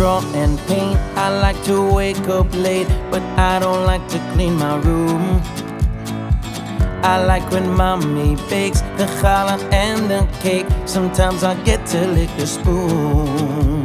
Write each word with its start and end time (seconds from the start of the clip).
draw 0.00 0.22
and 0.34 0.58
paint. 0.60 0.96
I 1.14 1.28
like 1.40 1.62
to 1.64 1.92
wake 1.92 2.28
up 2.28 2.46
late, 2.54 2.88
but 3.10 3.22
I 3.36 3.58
don't 3.58 3.84
like 3.84 4.06
to 4.08 4.18
clean 4.32 4.54
my 4.54 4.76
room. 4.76 5.42
I 7.02 7.22
like 7.24 7.50
when 7.50 7.68
mommy 7.68 8.36
bakes 8.48 8.80
the 8.96 9.06
challah 9.20 9.60
and 9.72 10.10
the 10.10 10.22
cake. 10.40 10.66
Sometimes 10.86 11.44
I 11.44 11.54
get 11.64 11.84
to 11.88 12.06
lick 12.06 12.30
the 12.38 12.46
spoon. 12.46 13.84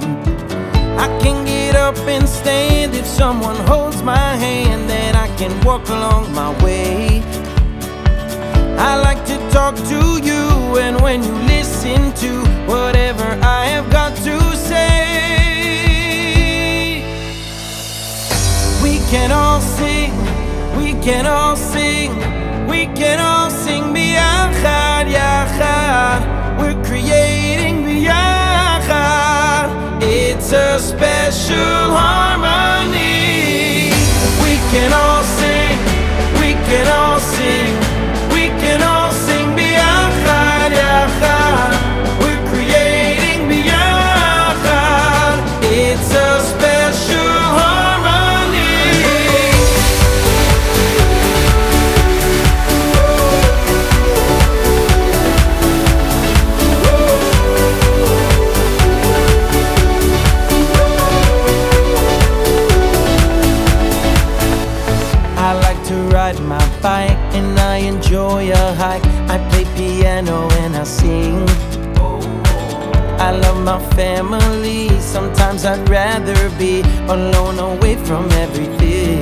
I 0.97 1.07
can 1.21 1.45
get 1.45 1.75
up 1.75 1.97
and 2.07 2.27
stand 2.29 2.95
if 2.95 3.05
someone 3.05 3.57
holds 3.67 4.01
my 4.03 4.35
hand, 4.37 4.89
then 4.89 5.15
I 5.15 5.27
can 5.35 5.53
walk 5.65 5.89
along 5.89 6.33
my 6.33 6.51
way. 6.63 7.21
I 8.77 8.95
like 9.07 9.25
to 9.25 9.37
talk 9.51 9.75
to 9.75 10.01
you, 10.29 10.77
and 10.77 11.01
when 11.01 11.23
you 11.23 11.44
we 18.85 18.99
can 19.09 19.31
all 19.31 19.61
sing, 19.61 20.11
we 20.77 20.93
can 21.03 21.25
all 21.25 21.55
sing, 21.55 22.11
we 22.69 22.85
can 22.99 23.19
all 23.19 23.49
sing 23.49 23.83
B'yachad, 23.95 25.05
yachad. 25.17 26.21
We're 26.59 26.79
creating 26.83 27.77
B'yachad. 27.87 29.67
It's 30.03 30.51
a 30.51 30.77
special 30.77 31.55
harmony. 31.97 32.34
Enjoy 68.15 68.49
a 68.49 68.73
hike. 68.75 69.05
I 69.29 69.37
play 69.49 69.65
piano 69.75 70.47
and 70.61 70.75
I 70.77 70.83
sing. 70.85 71.45
I 73.19 73.31
love 73.31 73.59
my 73.63 73.79
family. 73.95 74.89
Sometimes 75.01 75.65
I'd 75.65 75.89
rather 75.89 76.49
be 76.57 76.81
alone, 77.09 77.59
away 77.59 77.95
from 78.05 78.25
everything. 78.43 79.14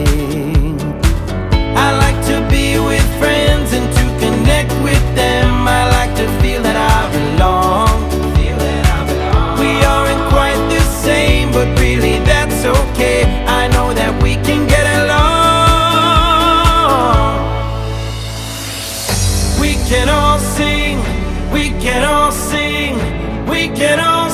Can 21.84 22.06
all 22.06 22.32
sing, 22.32 22.96
we 23.50 23.68
can 23.68 24.00
all 24.00 24.33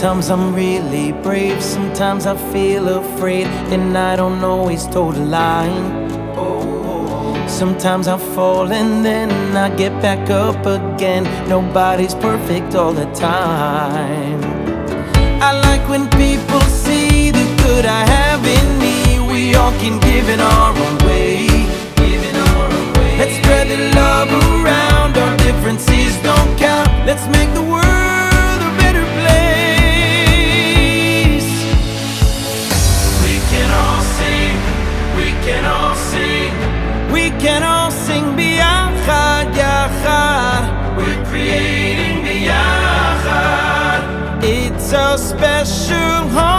Sometimes 0.00 0.30
I'm 0.30 0.54
really 0.54 1.12
brave, 1.12 1.62
sometimes 1.62 2.24
I 2.24 2.34
feel 2.50 2.88
afraid, 2.88 3.46
and 3.70 3.98
I 3.98 4.16
don't 4.16 4.42
always 4.42 4.86
toe 4.86 5.12
the 5.12 5.20
line. 5.20 6.08
Sometimes 7.46 8.08
I 8.08 8.16
fall 8.16 8.72
and 8.72 9.04
then 9.04 9.30
I 9.54 9.68
get 9.76 9.92
back 10.00 10.30
up 10.30 10.64
again. 10.64 11.24
Nobody's 11.50 12.14
perfect 12.14 12.74
all 12.74 12.94
the 12.94 13.04
time. 13.12 14.40
I 15.42 15.52
like 15.68 15.86
when 15.86 16.08
people 16.08 16.62
see 16.62 17.30
the 17.30 17.44
good 17.62 17.84
I 17.84 18.02
have 18.16 18.42
in 18.58 18.68
me. 18.78 19.20
We 19.30 19.54
all 19.54 19.72
can 19.72 20.00
give 20.00 20.30
in 20.30 20.40
our 20.40 20.72
own 20.78 20.96
way. 21.04 21.46
Let's 23.18 23.36
spread 23.36 23.68
the 23.68 23.92
love 23.94 24.30
around. 24.30 25.18
Our 25.18 25.36
differences 25.36 26.16
don't 26.22 26.58
count. 26.58 26.88
Let's 27.04 27.26
make 27.36 27.52
the 27.52 27.62
world 27.70 27.89
can 37.40 37.62
all 37.62 37.90
sing 37.90 38.36
B'yachad, 38.36 39.54
yachad. 39.60 40.62
We're 40.96 41.24
creating 41.24 42.22
B'yachad. 42.22 44.00
It's 44.44 44.92
a 44.92 45.16
special 45.16 46.28
harmony. 46.28 46.49